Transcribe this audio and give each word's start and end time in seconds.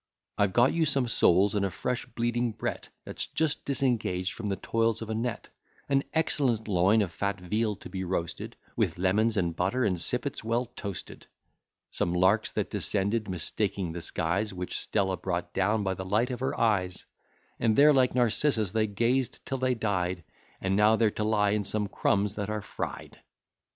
I've 0.39 0.51
got 0.53 0.73
you 0.73 0.87
some 0.87 1.07
soles, 1.07 1.53
and 1.53 1.63
a 1.63 1.69
fresh 1.69 2.07
bleeding 2.07 2.53
bret, 2.53 2.89
That's 3.05 3.27
just 3.27 3.65
disengaged 3.65 4.33
from 4.33 4.47
the 4.47 4.55
toils 4.55 5.03
of 5.03 5.11
a 5.11 5.13
net: 5.13 5.49
An 5.87 6.03
excellent 6.11 6.67
loin 6.67 7.03
of 7.03 7.11
fat 7.11 7.39
veal 7.39 7.75
to 7.75 7.87
be 7.87 8.03
roasted, 8.03 8.55
With 8.75 8.97
lemons, 8.97 9.37
and 9.37 9.55
butter, 9.55 9.85
and 9.85 10.01
sippets 10.01 10.43
well 10.43 10.65
toasted: 10.75 11.27
Some 11.91 12.15
larks 12.15 12.49
that 12.53 12.71
descended, 12.71 13.29
mistaking 13.29 13.91
the 13.91 14.01
skies, 14.01 14.51
Which 14.51 14.79
Stella 14.79 15.17
brought 15.17 15.53
down 15.53 15.83
by 15.83 15.93
the 15.93 16.03
light 16.03 16.31
of 16.31 16.39
her 16.39 16.59
eyes; 16.59 17.05
And 17.59 17.75
there, 17.75 17.93
like 17.93 18.15
Narcissus, 18.15 18.71
they 18.71 18.87
gazed 18.87 19.45
till 19.45 19.59
they 19.59 19.75
died, 19.75 20.23
And 20.59 20.75
now 20.75 20.95
they're 20.95 21.11
to 21.11 21.23
lie 21.23 21.51
in 21.51 21.63
some 21.63 21.87
crumbs 21.87 22.33
that 22.37 22.49
are 22.49 22.63
fried. 22.63 23.19